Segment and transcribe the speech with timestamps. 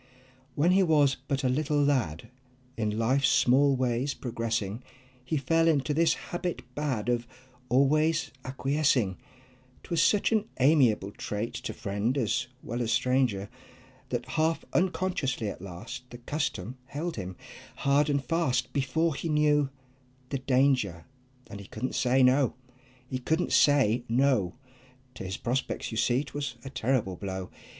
[0.55, 2.31] When he was but a little lad,
[2.75, 4.81] In life's small ways progressing,
[5.23, 7.27] He fell into this habit bad Of
[7.69, 9.17] always acquiescing;
[9.83, 13.47] 'Twas such an amiable trait, To friend as well as stranger,
[14.09, 17.35] That half unconsciously at last The custom held him
[17.75, 19.69] hard and fast Before he knew
[20.29, 21.05] the danger,
[21.47, 22.55] And he couldn't say "No!"
[23.07, 24.55] He couldn't say "No!"
[25.13, 27.51] To his prospects you see 'twas a terrible blow.